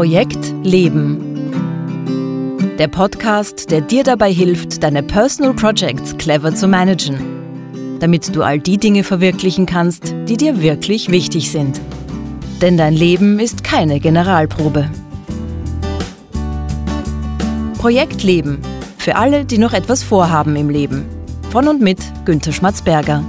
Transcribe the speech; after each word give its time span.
Projekt 0.00 0.54
Leben. 0.62 1.18
Der 2.78 2.88
Podcast, 2.88 3.70
der 3.70 3.82
dir 3.82 4.02
dabei 4.02 4.32
hilft, 4.32 4.82
deine 4.82 5.02
Personal 5.02 5.52
Projects 5.52 6.16
clever 6.16 6.54
zu 6.54 6.68
managen, 6.68 7.18
damit 7.98 8.34
du 8.34 8.42
all 8.42 8.58
die 8.58 8.78
Dinge 8.78 9.04
verwirklichen 9.04 9.66
kannst, 9.66 10.14
die 10.26 10.38
dir 10.38 10.62
wirklich 10.62 11.10
wichtig 11.10 11.50
sind. 11.50 11.82
Denn 12.62 12.78
dein 12.78 12.94
Leben 12.94 13.38
ist 13.38 13.62
keine 13.62 14.00
Generalprobe. 14.00 14.88
Projekt 17.76 18.22
Leben. 18.22 18.62
Für 18.96 19.16
alle, 19.16 19.44
die 19.44 19.58
noch 19.58 19.74
etwas 19.74 20.02
vorhaben 20.02 20.56
im 20.56 20.70
Leben. 20.70 21.04
Von 21.50 21.68
und 21.68 21.82
mit 21.82 21.98
Günter 22.24 22.52
Schmatzberger. 22.52 23.22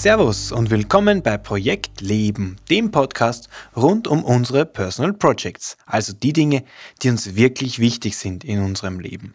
Servus 0.00 0.50
und 0.50 0.70
willkommen 0.70 1.22
bei 1.22 1.36
Projekt 1.36 2.00
Leben, 2.00 2.56
dem 2.70 2.90
Podcast 2.90 3.50
rund 3.76 4.08
um 4.08 4.24
unsere 4.24 4.64
Personal 4.64 5.12
Projects, 5.12 5.76
also 5.84 6.14
die 6.14 6.32
Dinge, 6.32 6.64
die 7.02 7.10
uns 7.10 7.36
wirklich 7.36 7.80
wichtig 7.80 8.16
sind 8.16 8.42
in 8.42 8.62
unserem 8.62 8.98
Leben. 8.98 9.34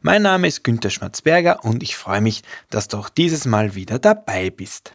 Mein 0.00 0.22
Name 0.22 0.48
ist 0.48 0.64
Günter 0.64 0.90
Schmatzberger 0.90 1.64
und 1.64 1.84
ich 1.84 1.96
freue 1.96 2.20
mich, 2.20 2.42
dass 2.68 2.88
du 2.88 2.96
auch 2.96 3.10
dieses 3.10 3.44
Mal 3.44 3.76
wieder 3.76 4.00
dabei 4.00 4.50
bist. 4.50 4.92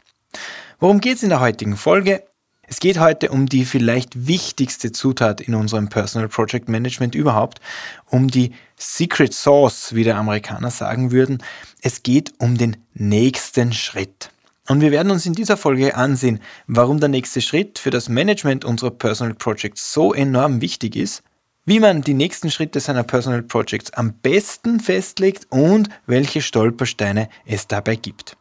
Worum 0.78 1.00
geht 1.00 1.16
es 1.16 1.24
in 1.24 1.30
der 1.30 1.40
heutigen 1.40 1.78
Folge? 1.78 2.26
Es 2.64 2.82
geht 2.82 3.00
heute 3.00 3.30
um 3.30 3.46
die 3.46 3.64
vielleicht 3.64 4.28
wichtigste 4.28 4.92
Zutat 4.92 5.40
in 5.40 5.56
unserem 5.56 5.88
Personal 5.88 6.28
Project 6.28 6.68
Management 6.68 7.16
überhaupt, 7.16 7.62
um 8.08 8.28
die 8.28 8.52
Secret 8.76 9.34
Sauce, 9.34 9.96
wie 9.96 10.04
der 10.04 10.18
Amerikaner 10.18 10.70
sagen 10.70 11.14
würden. 11.14 11.42
Es 11.82 12.04
geht 12.04 12.34
um 12.40 12.58
den 12.58 12.76
nächsten 12.94 13.72
Schritt. 13.72 14.32
Und 14.68 14.82
wir 14.82 14.92
werden 14.92 15.12
uns 15.12 15.26
in 15.26 15.34
dieser 15.34 15.56
Folge 15.56 15.96
ansehen, 15.96 16.40
warum 16.68 17.00
der 17.00 17.10
nächste 17.10 17.42
Schritt 17.42 17.80
für 17.80 17.90
das 17.90 18.10
Management 18.10 18.66
unserer 18.66 18.92
Personal 18.92 19.34
Projects 19.34 19.94
so 19.94 20.14
enorm 20.14 20.60
wichtig 20.60 20.96
ist, 20.96 21.24
wie 21.66 21.80
man 21.80 22.02
die 22.02 22.14
nächsten 22.14 22.52
Schritte 22.52 22.80
seiner 22.80 23.04
Personal 23.04 23.44
Projects 23.44 23.92
am 23.94 24.14
besten 24.14 24.80
festlegt 24.80 25.48
und 25.50 25.90
welche 26.06 26.42
Stolpersteine 26.42 27.30
es 27.46 27.68
dabei 27.68 27.96
gibt. 27.96 28.36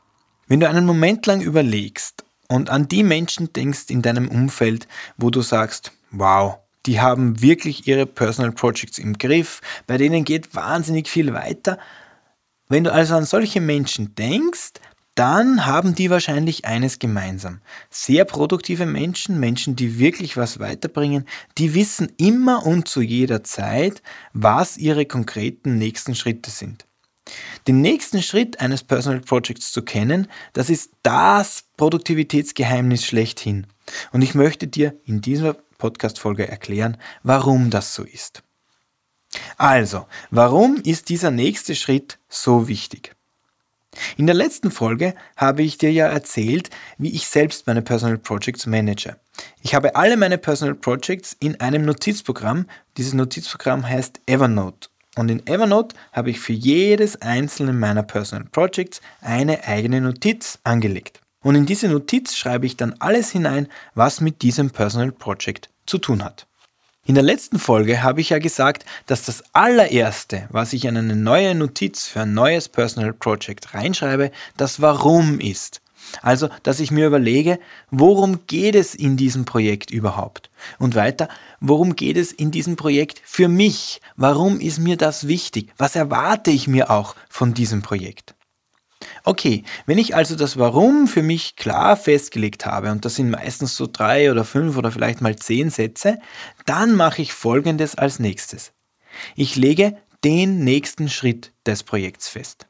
Wenn 0.49 0.61
du 0.61 0.69
einen 0.69 0.87
Moment 0.87 1.27
lang 1.27 1.41
überlegst 1.41 2.25
und 2.49 2.71
an 2.71 2.89
die 2.89 3.03
Menschen 3.03 3.53
denkst 3.53 3.87
in 3.89 4.03
deinem 4.03 4.29
Umfeld, 4.29 4.87
wo 5.17 5.31
du 5.31 5.43
sagst, 5.43 5.93
wow, 6.11 6.59
die 6.87 7.01
haben 7.01 7.41
wirklich 7.41 7.87
ihre 7.89 8.07
Personal 8.07 8.53
Projects 8.53 8.99
im 8.99 9.19
Griff, 9.19 9.61
bei 9.87 9.97
denen 9.97 10.25
geht 10.25 10.55
wahnsinnig 10.55 11.09
viel 11.09 11.35
weiter. 11.35 11.79
Wenn 12.69 12.85
du 12.85 12.93
also 12.93 13.15
an 13.15 13.25
solche 13.25 13.61
Menschen 13.61 14.15
denkst, 14.15 14.75
dann 15.17 15.65
haben 15.65 15.95
die 15.95 16.11
wahrscheinlich 16.11 16.67
eines 16.67 16.99
gemeinsam. 16.99 17.61
Sehr 17.91 18.25
produktive 18.25 18.87
Menschen, 18.87 19.41
Menschen, 19.41 19.75
die 19.75 19.99
wirklich 19.99 20.37
was 20.37 20.61
weiterbringen, 20.61 21.25
die 21.59 21.75
wissen 21.75 22.13
immer 22.19 22.65
und 22.67 22.87
zu 22.87 23.01
jeder 23.01 23.43
Zeit, 23.43 24.03
was 24.35 24.77
ihre 24.77 25.07
konkreten 25.07 25.79
nächsten 25.79 26.15
Schritte 26.15 26.51
sind. 26.51 26.87
Den 27.67 27.81
nächsten 27.81 28.23
Schritt 28.23 28.61
eines 28.61 28.85
Personal 28.85 29.21
Projects 29.21 29.73
zu 29.73 29.83
kennen, 29.83 30.29
das 30.53 30.69
ist 30.71 30.91
das 31.03 31.65
Produktivitätsgeheimnis 31.79 33.05
schlechthin. 33.05 33.67
Und 34.13 34.21
ich 34.21 34.35
möchte 34.35 34.69
dir 34.69 34.95
in 35.07 35.23
dieser 35.23 35.55
Podcast-Folge 35.79 36.47
erklären, 36.47 36.99
warum 37.23 37.71
das 37.71 37.95
so 37.95 38.05
ist. 38.05 38.43
Also, 39.57 40.07
warum 40.31 40.77
ist 40.77 41.09
dieser 41.09 41.31
nächste 41.31 41.75
Schritt 41.75 42.19
so 42.29 42.69
wichtig? 42.69 43.16
In 44.17 44.27
der 44.27 44.35
letzten 44.35 44.71
Folge 44.71 45.15
habe 45.37 45.63
ich 45.63 45.79
dir 45.79 45.93
ja 45.93 46.07
erzählt, 46.07 46.71
wie 46.99 47.15
ich 47.15 47.27
selbst 47.27 47.67
meine 47.67 47.83
Personal 47.83 48.19
Projects 48.19 48.67
manage. 48.67 49.17
Ich 49.63 49.75
habe 49.75 49.97
alle 49.97 50.17
meine 50.17 50.39
Personal 50.39 50.75
Projects 50.75 51.37
in 51.39 51.61
einem 51.61 51.85
Notizprogramm. 51.85 52.67
Dieses 52.97 53.15
Notizprogramm 53.15 53.89
heißt 53.89 54.21
Evernote. 54.27 54.89
Und 55.17 55.31
in 55.31 55.47
Evernote 55.47 55.97
habe 56.13 56.31
ich 56.31 56.41
für 56.41 56.53
jedes 56.53 57.21
einzelne 57.23 57.73
meiner 57.73 58.03
Personal 58.03 58.47
Projects 58.51 59.01
eine 59.21 59.65
eigene 59.65 60.01
Notiz 60.01 60.59
angelegt. 60.63 61.21
Und 61.43 61.55
in 61.55 61.65
diese 61.65 61.89
Notiz 61.89 62.35
schreibe 62.35 62.67
ich 62.67 62.77
dann 62.77 62.95
alles 62.99 63.31
hinein, 63.31 63.69
was 63.95 64.21
mit 64.21 64.43
diesem 64.43 64.71
Personal 64.71 65.13
Project 65.13 65.71
zu 65.87 65.99
tun 65.99 66.25
hat. 66.25 66.47
In 67.07 67.15
der 67.15 67.23
letzten 67.23 67.61
Folge 67.61 68.03
habe 68.03 68.21
ich 68.21 68.31
ja 68.31 68.41
gesagt, 68.41 68.85
dass 69.07 69.25
das 69.25 69.45
allererste, 69.53 70.49
was 70.51 70.73
ich 70.73 70.87
in 70.87 70.97
eine 70.97 71.15
neue 71.15 71.55
Notiz 71.55 72.09
für 72.09 72.23
ein 72.23 72.35
neues 72.35 72.69
Personal 72.69 73.13
Project 73.13 73.75
reinschreibe, 73.75 74.33
das 74.57 74.81
Warum 74.83 75.39
ist. 75.39 75.81
Also, 76.21 76.49
dass 76.65 76.81
ich 76.81 76.91
mir 76.91 77.07
überlege, 77.07 77.61
worum 77.93 78.41
geht 78.49 78.75
es 78.75 78.97
in 78.97 79.17
diesem 79.17 79.45
Projekt 79.45 79.93
überhaupt? 79.93 80.51
Und 80.81 80.97
weiter, 80.97 81.29
worum 81.61 81.95
geht 81.95 82.17
es 82.17 82.33
in 82.33 82.51
diesem 82.51 82.75
Projekt 82.75 83.23
für 83.25 83.47
mich? 83.47 84.01
Warum 84.17 84.59
ist 84.59 84.81
mir 84.81 84.97
das 84.97 85.29
wichtig? 85.29 85.73
Was 85.79 85.95
erwarte 85.95 86.51
ich 86.51 86.67
mir 86.67 86.91
auch 86.91 87.15
von 87.29 87.55
diesem 87.55 87.83
Projekt? 87.83 88.36
Okay, 89.29 89.65
wenn 89.87 89.99
ich 89.99 90.15
also 90.15 90.37
das 90.37 90.57
Warum 90.57 91.09
für 91.09 91.25
mich 91.25 91.57
klar 91.57 91.97
festgelegt 91.97 92.65
habe, 92.65 92.93
und 92.93 93.05
das 93.05 93.17
sind 93.17 93.29
meistens 93.29 93.75
so 93.75 93.89
drei 93.89 94.31
oder 94.31 94.45
fünf 94.45 94.77
oder 94.77 94.93
vielleicht 94.93 95.21
mal 95.21 95.35
zehn 95.35 95.69
Sätze, 95.69 96.21
dann 96.65 96.95
mache 96.95 97.23
ich 97.23 97.33
Folgendes 97.33 97.97
als 97.97 98.21
nächstes. 98.21 98.73
Ich 99.35 99.57
lege 99.57 99.97
den 100.23 100.63
nächsten 100.63 101.09
Schritt 101.09 101.53
des 101.67 101.83
Projekts 101.83 102.29
fest. 102.29 102.69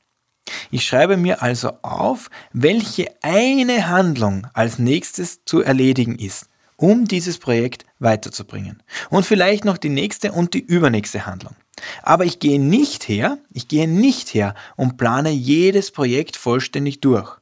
Ich 0.71 0.87
schreibe 0.87 1.19
mir 1.19 1.43
also 1.43 1.72
auf, 1.83 2.31
welche 2.55 3.15
eine 3.21 3.89
Handlung 3.89 4.47
als 4.55 4.78
nächstes 4.78 5.45
zu 5.45 5.61
erledigen 5.61 6.19
ist, 6.19 6.49
um 6.77 7.05
dieses 7.05 7.37
Projekt 7.37 7.84
weiterzubringen. 7.99 8.83
Und 9.11 9.27
vielleicht 9.27 9.66
noch 9.66 9.77
die 9.77 9.91
nächste 9.91 10.33
und 10.33 10.55
die 10.55 10.65
übernächste 10.65 11.27
Handlung. 11.27 11.55
Aber 12.03 12.25
ich 12.25 12.38
gehe 12.38 12.60
nicht 12.60 13.09
her, 13.09 13.38
ich 13.53 13.69
gehe 13.69 13.88
nicht 13.88 14.32
her 14.34 14.54
und 14.76 14.97
plane 14.97 15.31
jedes 15.31 15.91
Projekt 15.91 16.37
vollständig 16.37 17.00
durch. 17.00 17.37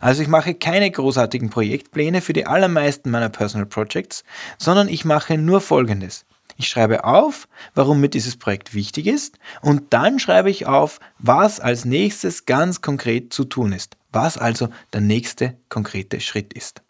Also 0.00 0.22
ich 0.22 0.28
mache 0.28 0.54
keine 0.54 0.90
großartigen 0.90 1.50
Projektpläne 1.50 2.20
für 2.20 2.32
die 2.32 2.46
allermeisten 2.46 3.10
meiner 3.10 3.28
Personal 3.28 3.66
Projects, 3.66 4.24
sondern 4.58 4.88
ich 4.88 5.04
mache 5.04 5.38
nur 5.38 5.60
Folgendes. 5.60 6.24
Ich 6.56 6.68
schreibe 6.68 7.04
auf, 7.04 7.48
warum 7.74 8.00
mir 8.00 8.08
dieses 8.08 8.36
Projekt 8.36 8.74
wichtig 8.74 9.06
ist 9.06 9.38
und 9.62 9.92
dann 9.92 10.18
schreibe 10.18 10.50
ich 10.50 10.66
auf, 10.66 11.00
was 11.18 11.60
als 11.60 11.84
nächstes 11.84 12.46
ganz 12.46 12.80
konkret 12.80 13.32
zu 13.32 13.44
tun 13.44 13.72
ist, 13.72 13.96
was 14.12 14.38
also 14.38 14.68
der 14.92 15.00
nächste 15.00 15.56
konkrete 15.68 16.20
Schritt 16.20 16.52
ist. 16.52 16.82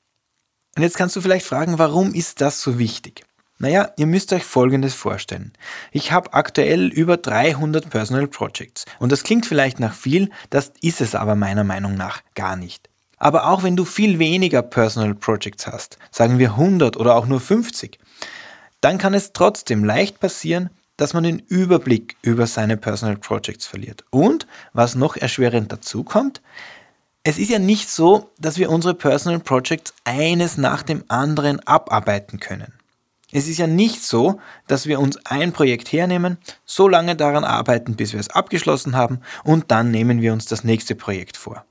Und 0.77 0.83
jetzt 0.83 0.97
kannst 0.97 1.17
du 1.17 1.21
vielleicht 1.21 1.47
fragen, 1.47 1.79
warum 1.79 2.15
ist 2.15 2.41
das 2.41 2.61
so 2.61 2.79
wichtig? 2.79 3.25
Naja, 3.63 3.93
ihr 3.97 4.09
müsst 4.09 4.33
euch 4.33 4.43
Folgendes 4.43 4.93
vorstellen. 4.93 5.53
Ich 5.93 6.11
habe 6.11 6.35
aktuell 6.35 6.89
über 6.89 7.17
300 7.17 7.89
Personal 7.91 8.27
Projects 8.27 8.87
und 8.99 9.13
das 9.13 9.23
klingt 9.23 9.47
vielleicht 9.47 9.79
nach 9.79 9.95
viel, 9.95 10.31
das 10.51 10.73
ist 10.81 11.01
es 11.01 11.15
aber 11.15 11.37
meiner 11.37 11.63
Meinung 11.63 11.95
nach 11.95 12.23
gar 12.35 12.57
nicht. 12.57 12.89
Aber 13.19 13.47
auch 13.47 13.63
wenn 13.63 13.77
du 13.77 13.85
viel 13.85 14.19
weniger 14.19 14.63
Personal 14.63 15.15
Projects 15.15 15.69
hast, 15.69 15.97
sagen 16.11 16.41
wir 16.41 16.51
100 16.51 16.97
oder 16.97 17.15
auch 17.15 17.27
nur 17.27 17.39
50, 17.39 18.01
dann 18.81 18.99
kann 18.99 19.15
es 19.15 19.33
trotzdem 19.33 19.85
leicht 19.85 20.19
passieren, 20.19 20.71
dass 20.97 21.15
man 21.15 21.23
den 21.23 21.39
Überblick 21.39 22.17
über 22.21 22.49
seine 22.49 22.77
Personal 22.77 23.17
Projects 23.17 23.65
verliert. 23.65 24.03
Und 24.11 24.49
was 24.73 24.97
noch 24.97 25.17
erschwerend 25.17 25.71
dazu 25.71 26.03
kommt, 26.03 26.43
es 27.23 27.39
ist 27.39 27.51
ja 27.51 27.61
nicht 27.61 27.91
so, 27.91 28.33
dass 28.41 28.59
wir 28.59 28.71
unsere 28.71 28.95
Personal 28.95 29.39
Projects 29.39 29.95
eines 30.03 30.57
nach 30.57 30.83
dem 30.83 31.05
anderen 31.07 31.61
abarbeiten 31.65 32.41
können. 32.41 32.73
Es 33.33 33.49
ist 33.49 33.59
ja 33.59 33.67
nicht 33.67 34.03
so, 34.03 34.39
dass 34.67 34.87
wir 34.87 35.01
uns 35.01 35.19
ein 35.25 35.53
Projekt 35.53 35.91
hernehmen, 35.91 36.37
so 36.67 36.87
lange 36.87 37.17
daran 37.17 37.45
arbeiten, 37.45 37.97
bis 37.97 38.13
wir 38.13 38.21
es 38.21 38.29
abgeschlossen 38.29 38.95
haben 38.95 39.21
und 39.43 39.71
dann 39.71 39.91
nehmen 39.91 40.21
wir 40.21 40.35
uns 40.35 40.45
das 40.45 40.65
nächste 40.65 40.95
Projekt 40.95 41.39
vor. 41.39 41.65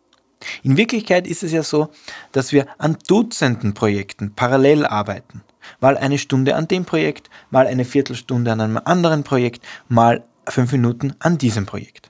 In 0.64 0.76
Wirklichkeit 0.76 1.28
ist 1.28 1.44
es 1.44 1.52
ja 1.52 1.62
so, 1.62 1.92
dass 2.32 2.52
wir 2.52 2.66
an 2.80 2.98
Dutzenden 3.08 3.76
Projekten 3.76 4.34
parallel 4.34 4.88
arbeiten. 4.88 5.44
Mal 5.80 5.98
eine 5.98 6.18
Stunde 6.18 6.56
an 6.56 6.68
dem 6.68 6.86
Projekt, 6.86 7.30
mal 7.52 7.68
eine 7.68 7.86
Viertelstunde 7.86 8.52
an 8.52 8.60
einem 8.60 8.80
anderen 8.84 9.24
Projekt, 9.24 9.64
mal 9.88 10.24
fünf 10.48 10.72
Minuten 10.72 11.14
an 11.20 11.38
diesem 11.38 11.68
Projekt. 11.68 12.10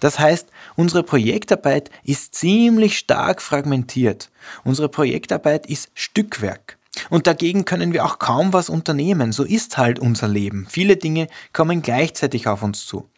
Das 0.00 0.18
heißt, 0.18 0.48
unsere 0.74 1.04
Projektarbeit 1.04 1.90
ist 2.02 2.34
ziemlich 2.34 2.98
stark 2.98 3.40
fragmentiert. 3.40 4.30
Unsere 4.64 4.88
Projektarbeit 4.88 5.66
ist 5.66 5.90
Stückwerk. 5.94 6.78
Und 7.10 7.26
dagegen 7.26 7.64
können 7.64 7.92
wir 7.92 8.04
auch 8.04 8.18
kaum 8.18 8.52
was 8.52 8.68
unternehmen. 8.68 9.32
So 9.32 9.44
ist 9.44 9.78
halt 9.78 9.98
unser 9.98 10.28
Leben. 10.28 10.66
Viele 10.68 10.96
Dinge 10.96 11.26
kommen 11.52 11.82
gleichzeitig 11.82 12.46
auf 12.48 12.62
uns 12.62 12.86
zu. 12.86 13.08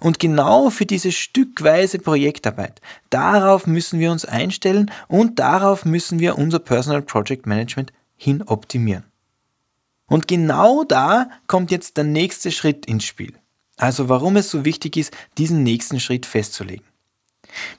Und 0.00 0.18
genau 0.18 0.70
für 0.70 0.84
diese 0.84 1.12
stückweise 1.12 1.98
Projektarbeit, 1.98 2.80
darauf 3.08 3.66
müssen 3.66 3.98
wir 3.98 4.10
uns 4.12 4.24
einstellen 4.24 4.90
und 5.08 5.38
darauf 5.38 5.84
müssen 5.84 6.18
wir 6.18 6.36
unser 6.36 6.58
Personal 6.58 7.02
Project 7.02 7.46
Management 7.46 7.92
hin 8.16 8.42
optimieren. 8.42 9.04
Und 10.06 10.28
genau 10.28 10.84
da 10.84 11.30
kommt 11.46 11.70
jetzt 11.70 11.96
der 11.96 12.04
nächste 12.04 12.50
Schritt 12.50 12.84
ins 12.84 13.04
Spiel. 13.04 13.32
Also 13.76 14.08
warum 14.08 14.36
es 14.36 14.50
so 14.50 14.64
wichtig 14.64 14.96
ist, 14.96 15.16
diesen 15.38 15.62
nächsten 15.62 16.00
Schritt 16.00 16.26
festzulegen. 16.26 16.84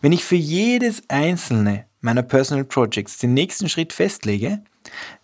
Wenn 0.01 0.11
ich 0.11 0.23
für 0.23 0.35
jedes 0.35 1.03
einzelne 1.09 1.85
meiner 1.99 2.23
Personal 2.23 2.65
Projects 2.65 3.19
den 3.19 3.33
nächsten 3.33 3.69
Schritt 3.69 3.93
festlege, 3.93 4.63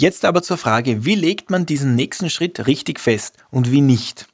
Jetzt 0.00 0.24
aber 0.24 0.42
zur 0.42 0.56
Frage, 0.56 1.04
wie 1.04 1.14
legt 1.14 1.50
man 1.50 1.66
diesen 1.66 1.94
nächsten 1.94 2.30
Schritt 2.30 2.66
richtig 2.66 2.98
fest 2.98 3.36
und 3.50 3.70
wie 3.70 3.82
nicht? 3.82 4.28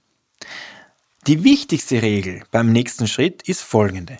Die 1.26 1.42
wichtigste 1.42 2.02
Regel 2.02 2.44
beim 2.52 2.70
nächsten 2.70 3.08
Schritt 3.08 3.42
ist 3.48 3.62
folgende. 3.62 4.18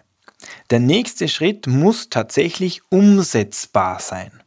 Der 0.71 0.81
nächste 0.81 1.29
Schritt 1.29 1.69
muss 1.69 2.09
tatsächlich 2.09 2.81
umsetzbar 2.89 4.01
sein. 4.01 4.43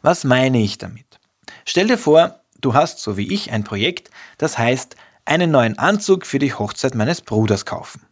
Was 0.00 0.24
meine 0.24 0.62
ich 0.62 0.78
damit? 0.78 1.20
Stell 1.66 1.86
dir 1.86 1.98
vor, 1.98 2.40
du 2.62 2.72
hast, 2.72 3.00
so 3.00 3.18
wie 3.18 3.30
ich, 3.30 3.52
ein 3.52 3.62
Projekt, 3.62 4.08
das 4.38 4.56
heißt, 4.56 4.96
einen 5.26 5.50
neuen 5.50 5.78
Anzug 5.78 6.24
für 6.24 6.38
die 6.38 6.54
Hochzeit 6.54 6.94
meines 6.94 7.20
Bruders 7.20 7.66
kaufen. 7.66 8.07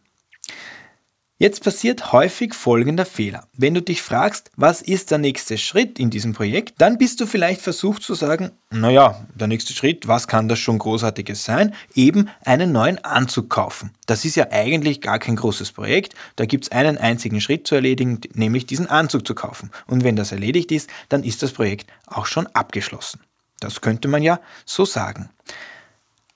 Jetzt 1.39 1.63
passiert 1.63 2.13
häufig 2.13 2.55
folgender 2.55 3.05
Fehler. 3.05 3.47
Wenn 3.53 3.75
du 3.75 3.81
dich 3.83 4.01
fragst, 4.01 4.49
was 4.55 4.81
ist 4.81 5.11
der 5.11 5.19
nächste 5.19 5.59
Schritt 5.59 5.99
in 5.99 6.09
diesem 6.09 6.33
Projekt, 6.33 6.81
dann 6.81 6.97
bist 6.97 7.21
du 7.21 7.27
vielleicht 7.27 7.61
versucht 7.61 8.01
zu 8.01 8.15
sagen, 8.15 8.53
naja, 8.71 9.23
der 9.35 9.45
nächste 9.45 9.73
Schritt, 9.73 10.07
was 10.07 10.27
kann 10.27 10.47
das 10.47 10.57
schon 10.57 10.79
großartiges 10.79 11.45
sein? 11.45 11.75
Eben 11.93 12.29
einen 12.43 12.71
neuen 12.71 12.97
Anzug 13.05 13.51
kaufen. 13.51 13.91
Das 14.07 14.25
ist 14.25 14.33
ja 14.33 14.47
eigentlich 14.49 14.99
gar 14.99 15.19
kein 15.19 15.35
großes 15.35 15.73
Projekt. 15.73 16.15
Da 16.37 16.47
gibt 16.47 16.63
es 16.63 16.71
einen 16.71 16.97
einzigen 16.97 17.39
Schritt 17.39 17.67
zu 17.67 17.75
erledigen, 17.75 18.19
nämlich 18.33 18.65
diesen 18.65 18.87
Anzug 18.87 19.27
zu 19.27 19.35
kaufen. 19.35 19.69
Und 19.85 20.03
wenn 20.03 20.15
das 20.15 20.31
erledigt 20.31 20.71
ist, 20.71 20.89
dann 21.07 21.23
ist 21.23 21.43
das 21.43 21.51
Projekt 21.51 21.87
auch 22.07 22.25
schon 22.25 22.47
abgeschlossen. 22.47 23.19
Das 23.59 23.81
könnte 23.81 24.07
man 24.07 24.23
ja 24.23 24.39
so 24.65 24.85
sagen. 24.85 25.29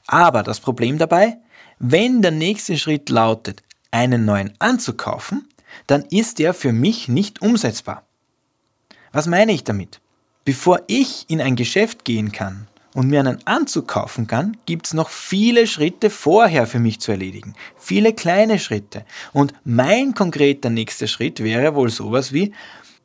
Aber 0.05 0.43
das 0.43 0.59
Problem 0.59 0.99
dabei, 0.99 1.37
wenn 1.79 2.21
der 2.21 2.29
nächste 2.29 2.77
Schritt 2.77 3.09
lautet, 3.09 3.63
einen 3.91 4.25
neuen 4.25 4.53
Anzug 4.59 4.97
kaufen, 4.97 5.47
dann 5.87 6.03
ist 6.03 6.39
der 6.39 6.53
für 6.53 6.73
mich 6.73 7.07
nicht 7.07 7.41
umsetzbar. 7.41 8.03
Was 9.11 9.27
meine 9.27 9.51
ich 9.51 9.63
damit? 9.63 9.99
Bevor 10.45 10.81
ich 10.87 11.25
in 11.29 11.41
ein 11.41 11.55
Geschäft 11.55 12.05
gehen 12.05 12.31
kann 12.31 12.67
und 12.93 13.07
mir 13.07 13.19
einen 13.19 13.45
Anzug 13.45 13.87
kaufen 13.87 14.25
kann, 14.27 14.57
gibt 14.65 14.87
es 14.87 14.93
noch 14.93 15.09
viele 15.09 15.67
Schritte 15.67 16.09
vorher 16.09 16.65
für 16.65 16.79
mich 16.79 16.99
zu 16.99 17.11
erledigen. 17.11 17.53
Viele 17.77 18.13
kleine 18.13 18.57
Schritte. 18.57 19.05
Und 19.33 19.53
mein 19.63 20.13
konkreter 20.13 20.69
nächster 20.69 21.07
Schritt 21.07 21.43
wäre 21.43 21.75
wohl 21.75 21.89
sowas 21.89 22.33
wie, 22.33 22.53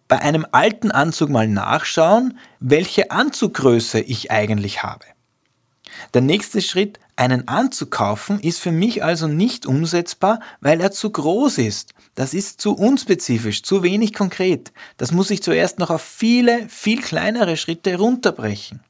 bei 0.08 0.20
einem 0.20 0.46
alten 0.52 0.92
Anzug 0.92 1.30
mal 1.30 1.48
nachschauen, 1.48 2.38
welche 2.60 3.10
Anzuggröße 3.10 4.00
ich 4.00 4.30
eigentlich 4.30 4.82
habe. 4.84 5.04
Der 6.14 6.22
nächste 6.22 6.60
Schritt, 6.60 6.98
einen 7.16 7.48
Anzug 7.48 7.90
kaufen, 7.90 8.40
ist 8.40 8.60
für 8.60 8.72
mich 8.72 9.02
also 9.02 9.26
nicht 9.26 9.66
umsetzbar, 9.66 10.40
weil 10.60 10.80
er 10.80 10.92
zu 10.92 11.10
groß 11.10 11.58
ist. 11.58 11.94
Das 12.14 12.34
ist 12.34 12.60
zu 12.60 12.74
unspezifisch, 12.74 13.62
zu 13.62 13.82
wenig 13.82 14.12
konkret. 14.12 14.72
Das 14.96 15.12
muss 15.12 15.30
ich 15.30 15.42
zuerst 15.42 15.78
noch 15.78 15.90
auf 15.90 16.02
viele, 16.02 16.68
viel 16.68 17.00
kleinere 17.00 17.56
Schritte 17.56 17.96
runterbrechen. 17.96 18.80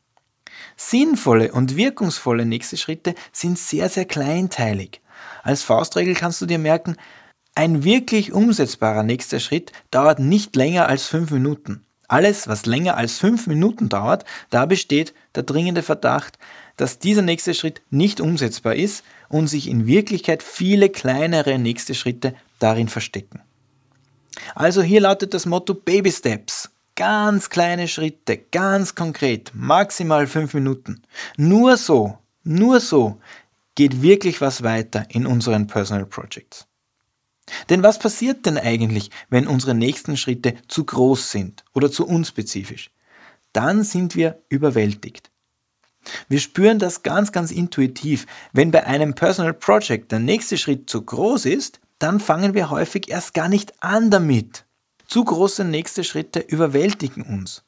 Sinnvolle 0.76 1.52
und 1.52 1.76
wirkungsvolle 1.76 2.44
nächste 2.44 2.76
Schritte 2.76 3.14
sind 3.32 3.58
sehr, 3.58 3.88
sehr 3.88 4.04
kleinteilig. 4.04 5.00
Als 5.42 5.62
Faustregel 5.62 6.14
kannst 6.14 6.40
du 6.40 6.46
dir 6.46 6.58
merken, 6.58 6.96
ein 7.54 7.84
wirklich 7.84 8.32
umsetzbarer 8.32 9.02
nächster 9.02 9.40
Schritt 9.40 9.72
dauert 9.90 10.18
nicht 10.18 10.54
länger 10.56 10.88
als 10.88 11.06
fünf 11.06 11.30
Minuten. 11.30 11.86
Alles, 12.08 12.46
was 12.46 12.66
länger 12.66 12.96
als 12.96 13.18
fünf 13.18 13.46
Minuten 13.46 13.88
dauert, 13.88 14.24
da 14.50 14.66
besteht 14.66 15.14
der 15.34 15.42
dringende 15.42 15.82
Verdacht, 15.82 16.38
dass 16.76 16.98
dieser 16.98 17.22
nächste 17.22 17.54
Schritt 17.54 17.82
nicht 17.90 18.20
umsetzbar 18.20 18.74
ist 18.74 19.04
und 19.28 19.48
sich 19.48 19.68
in 19.68 19.86
Wirklichkeit 19.86 20.42
viele 20.42 20.88
kleinere 20.88 21.58
nächste 21.58 21.94
Schritte 21.94 22.34
darin 22.58 22.88
verstecken. 22.88 23.40
Also 24.54 24.82
hier 24.82 25.00
lautet 25.00 25.34
das 25.34 25.46
Motto 25.46 25.74
Baby 25.74 26.12
Steps. 26.12 26.70
Ganz 26.94 27.50
kleine 27.50 27.88
Schritte, 27.88 28.38
ganz 28.38 28.94
konkret, 28.94 29.52
maximal 29.54 30.26
fünf 30.26 30.54
Minuten. 30.54 31.02
Nur 31.36 31.76
so, 31.76 32.18
nur 32.42 32.80
so 32.80 33.20
geht 33.74 34.00
wirklich 34.00 34.40
was 34.40 34.62
weiter 34.62 35.06
in 35.10 35.26
unseren 35.26 35.66
Personal 35.66 36.06
Projects. 36.06 36.66
Denn 37.68 37.82
was 37.82 37.98
passiert 37.98 38.46
denn 38.46 38.58
eigentlich, 38.58 39.10
wenn 39.28 39.46
unsere 39.46 39.74
nächsten 39.74 40.16
Schritte 40.16 40.54
zu 40.68 40.84
groß 40.84 41.30
sind 41.30 41.64
oder 41.74 41.92
zu 41.92 42.06
unspezifisch? 42.06 42.90
Dann 43.52 43.84
sind 43.84 44.16
wir 44.16 44.42
überwältigt. 44.48 45.30
Wir 46.28 46.40
spüren 46.40 46.78
das 46.78 47.02
ganz, 47.02 47.32
ganz 47.32 47.50
intuitiv. 47.50 48.26
Wenn 48.52 48.70
bei 48.70 48.86
einem 48.86 49.14
Personal 49.14 49.54
Project 49.54 50.12
der 50.12 50.20
nächste 50.20 50.58
Schritt 50.58 50.88
zu 50.88 51.02
groß 51.02 51.46
ist, 51.46 51.80
dann 51.98 52.20
fangen 52.20 52.54
wir 52.54 52.70
häufig 52.70 53.08
erst 53.08 53.34
gar 53.34 53.48
nicht 53.48 53.74
an 53.82 54.10
damit. 54.10 54.64
Zu 55.06 55.24
große 55.24 55.64
nächste 55.64 56.04
Schritte 56.04 56.40
überwältigen 56.40 57.22
uns. 57.22 57.62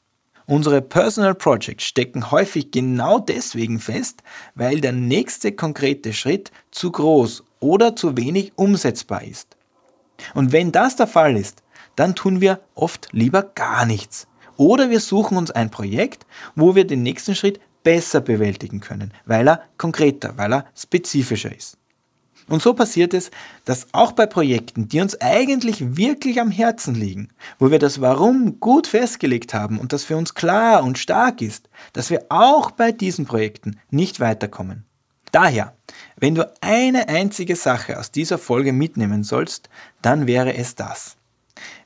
Unsere 0.45 0.81
Personal 0.81 1.35
Projects 1.35 1.83
stecken 1.83 2.31
häufig 2.31 2.71
genau 2.71 3.19
deswegen 3.19 3.79
fest, 3.79 4.23
weil 4.55 4.81
der 4.81 4.93
nächste 4.93 5.51
konkrete 5.51 6.11
Schritt 6.11 6.51
zu 6.71 6.91
groß 6.91 7.43
oder 7.59 7.95
zu 7.95 8.17
wenig 8.17 8.53
umsetzbar 8.55 9.23
ist. 9.23 9.57
Und 10.33 10.51
wenn 10.51 10.71
das 10.71 10.95
der 10.95 11.07
Fall 11.07 11.37
ist, 11.37 11.63
dann 11.95 12.15
tun 12.15 12.41
wir 12.41 12.61
oft 12.75 13.09
lieber 13.11 13.43
gar 13.43 13.85
nichts. 13.85 14.27
Oder 14.57 14.89
wir 14.89 14.99
suchen 14.99 15.37
uns 15.37 15.51
ein 15.51 15.69
Projekt, 15.69 16.25
wo 16.55 16.75
wir 16.75 16.85
den 16.85 17.03
nächsten 17.03 17.35
Schritt 17.35 17.59
besser 17.89 18.21
bewältigen 18.21 18.81
können, 18.81 19.11
weil 19.25 19.47
er 19.49 19.63
konkreter, 19.77 20.37
weil 20.37 20.53
er 20.53 20.65
spezifischer 20.75 21.55
ist. 21.55 21.75
Und 22.47 22.61
so 22.61 22.75
passiert 22.75 23.15
es, 23.15 23.31
dass 23.65 23.87
auch 23.93 24.11
bei 24.11 24.27
Projekten, 24.27 24.87
die 24.87 25.01
uns 25.01 25.19
eigentlich 25.21 25.97
wirklich 25.97 26.39
am 26.39 26.51
Herzen 26.51 26.93
liegen, 26.93 27.29
wo 27.57 27.71
wir 27.71 27.79
das 27.79 27.99
Warum 27.99 28.59
gut 28.59 28.85
festgelegt 28.85 29.55
haben 29.55 29.79
und 29.79 29.91
das 29.91 30.03
für 30.03 30.17
uns 30.17 30.35
klar 30.35 30.83
und 30.83 30.99
stark 30.99 31.41
ist, 31.41 31.67
dass 31.93 32.11
wir 32.11 32.27
auch 32.29 32.69
bei 32.69 32.91
diesen 32.91 33.25
Projekten 33.25 33.79
nicht 33.89 34.19
weiterkommen. 34.19 34.85
Daher, 35.31 35.75
wenn 36.15 36.35
du 36.35 36.47
eine 36.61 37.09
einzige 37.09 37.55
Sache 37.55 37.97
aus 37.97 38.11
dieser 38.11 38.37
Folge 38.37 38.71
mitnehmen 38.71 39.23
sollst, 39.23 39.67
dann 40.03 40.27
wäre 40.27 40.53
es 40.53 40.75
das. 40.75 41.15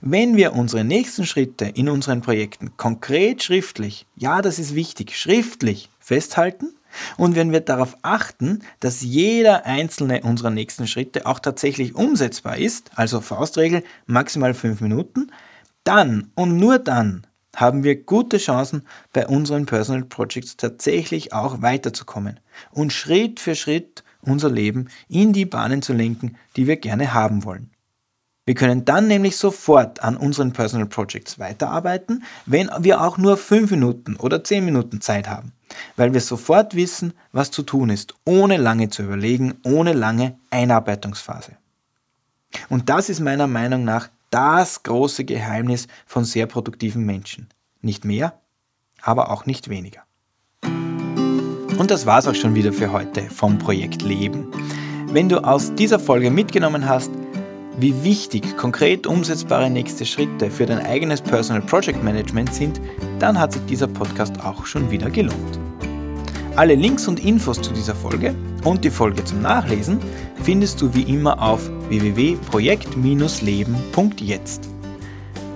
Wenn 0.01 0.35
wir 0.35 0.53
unsere 0.53 0.83
nächsten 0.83 1.25
Schritte 1.25 1.65
in 1.65 1.87
unseren 1.87 2.21
Projekten 2.21 2.75
konkret 2.75 3.41
schriftlich, 3.41 4.05
ja, 4.15 4.41
das 4.41 4.59
ist 4.59 4.75
wichtig, 4.75 5.17
schriftlich 5.17 5.89
festhalten 6.03 6.75
und 7.17 7.35
wenn 7.35 7.51
wir 7.51 7.61
darauf 7.61 7.97
achten, 8.01 8.59
dass 8.79 9.01
jeder 9.01 9.65
einzelne 9.65 10.21
unserer 10.21 10.49
nächsten 10.49 10.87
Schritte 10.87 11.25
auch 11.25 11.39
tatsächlich 11.39 11.95
umsetzbar 11.95 12.57
ist, 12.57 12.91
also 12.95 13.21
Faustregel 13.21 13.83
maximal 14.05 14.53
fünf 14.53 14.81
Minuten, 14.81 15.31
dann 15.83 16.31
und 16.35 16.57
nur 16.57 16.79
dann 16.79 17.25
haben 17.55 17.83
wir 17.83 18.03
gute 18.03 18.37
Chancen, 18.37 18.83
bei 19.11 19.27
unseren 19.27 19.65
Personal 19.65 20.05
Projects 20.05 20.57
tatsächlich 20.57 21.33
auch 21.33 21.61
weiterzukommen 21.61 22.39
und 22.71 22.91
Schritt 22.91 23.39
für 23.39 23.55
Schritt 23.55 24.03
unser 24.21 24.49
Leben 24.49 24.87
in 25.07 25.33
die 25.33 25.45
Bahnen 25.45 25.81
zu 25.81 25.93
lenken, 25.93 26.37
die 26.55 26.65
wir 26.67 26.77
gerne 26.77 27.13
haben 27.13 27.43
wollen. 27.43 27.69
Wir 28.45 28.55
können 28.55 28.83
dann 28.83 29.07
nämlich 29.07 29.37
sofort 29.37 30.03
an 30.03 30.17
unseren 30.17 30.51
Personal 30.51 30.87
Projects 30.87 31.39
weiterarbeiten, 31.39 32.23
wenn 32.45 32.69
wir 32.79 33.01
auch 33.01 33.17
nur 33.17 33.37
5 33.37 33.71
Minuten 33.71 34.17
oder 34.17 34.43
10 34.43 34.65
Minuten 34.65 34.99
Zeit 34.99 35.29
haben, 35.29 35.53
weil 35.95 36.13
wir 36.13 36.21
sofort 36.21 36.75
wissen, 36.75 37.13
was 37.31 37.51
zu 37.51 37.63
tun 37.63 37.89
ist, 37.89 38.13
ohne 38.25 38.57
lange 38.57 38.89
zu 38.89 39.03
überlegen, 39.03 39.55
ohne 39.63 39.93
lange 39.93 40.37
Einarbeitungsphase. 40.49 41.53
Und 42.69 42.89
das 42.89 43.09
ist 43.09 43.19
meiner 43.19 43.47
Meinung 43.47 43.83
nach 43.83 44.09
das 44.29 44.83
große 44.83 45.25
Geheimnis 45.25 45.87
von 46.05 46.25
sehr 46.25 46.47
produktiven 46.47 47.05
Menschen. 47.05 47.49
Nicht 47.81 48.05
mehr, 48.05 48.39
aber 49.01 49.31
auch 49.31 49.45
nicht 49.45 49.69
weniger. 49.69 50.01
Und 51.77 51.91
das 51.91 52.05
war's 52.05 52.27
auch 52.27 52.35
schon 52.35 52.55
wieder 52.55 52.71
für 52.71 52.91
heute 52.91 53.23
vom 53.29 53.57
Projekt 53.57 54.01
Leben. 54.01 54.47
Wenn 55.07 55.29
du 55.29 55.43
aus 55.43 55.73
dieser 55.75 55.99
Folge 55.99 56.31
mitgenommen 56.31 56.87
hast, 56.87 57.11
wie 57.79 58.03
wichtig 58.03 58.57
konkret 58.57 59.07
umsetzbare 59.07 59.69
nächste 59.69 60.05
Schritte 60.05 60.49
für 60.49 60.65
dein 60.65 60.85
eigenes 60.85 61.21
Personal 61.21 61.61
Project 61.61 62.03
Management 62.03 62.53
sind, 62.53 62.81
dann 63.19 63.39
hat 63.39 63.53
sich 63.53 63.63
dieser 63.65 63.87
Podcast 63.87 64.43
auch 64.43 64.65
schon 64.65 64.91
wieder 64.91 65.09
gelohnt. 65.09 65.59
Alle 66.55 66.75
Links 66.75 67.07
und 67.07 67.25
Infos 67.25 67.59
zu 67.61 67.73
dieser 67.73 67.95
Folge 67.95 68.35
und 68.63 68.83
die 68.83 68.91
Folge 68.91 69.23
zum 69.23 69.41
Nachlesen 69.41 69.97
findest 70.43 70.79
du 70.81 70.93
wie 70.93 71.01
immer 71.01 71.41
auf 71.41 71.67
www.projekt-leben.jetzt. 71.89 74.69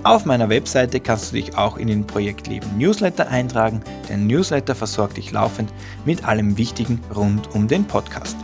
Auf 0.04 0.24
meiner 0.24 0.48
Webseite 0.48 1.00
kannst 1.00 1.30
du 1.30 1.36
dich 1.36 1.56
auch 1.56 1.76
in 1.76 1.88
den 1.88 2.06
Projekt 2.06 2.46
Leben 2.46 2.78
Newsletter 2.78 3.28
eintragen. 3.28 3.82
Der 4.08 4.16
Newsletter 4.16 4.74
versorgt 4.74 5.18
dich 5.18 5.32
laufend 5.32 5.70
mit 6.04 6.24
allem 6.24 6.56
Wichtigen 6.56 7.00
rund 7.14 7.54
um 7.54 7.68
den 7.68 7.84
Podcast. 7.84 8.36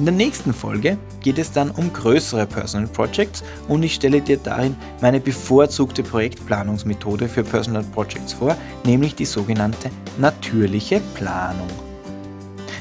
In 0.00 0.06
der 0.06 0.14
nächsten 0.14 0.54
Folge 0.54 0.96
geht 1.20 1.38
es 1.38 1.52
dann 1.52 1.70
um 1.72 1.92
größere 1.92 2.46
Personal 2.46 2.88
Projects 2.88 3.44
und 3.68 3.82
ich 3.82 3.92
stelle 3.92 4.22
dir 4.22 4.38
darin 4.38 4.74
meine 5.02 5.20
bevorzugte 5.20 6.02
Projektplanungsmethode 6.02 7.28
für 7.28 7.44
Personal 7.44 7.84
Projects 7.92 8.32
vor, 8.32 8.56
nämlich 8.86 9.14
die 9.14 9.26
sogenannte 9.26 9.90
natürliche 10.16 11.02
Planung. 11.12 11.68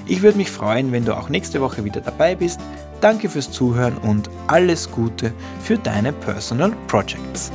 Ich 0.07 0.21
würde 0.21 0.37
mich 0.37 0.49
freuen, 0.49 0.93
wenn 0.93 1.03
du 1.03 1.13
auch 1.13 1.27
nächste 1.27 1.59
Woche 1.59 1.83
wieder 1.83 1.99
dabei 1.99 2.35
bist. 2.35 2.61
Danke 3.01 3.27
fürs 3.27 3.51
Zuhören 3.51 3.97
und 3.97 4.29
alles 4.47 4.89
Gute 4.89 5.33
für 5.61 5.77
deine 5.77 6.13
Personal 6.13 6.71
Projects. 6.87 7.51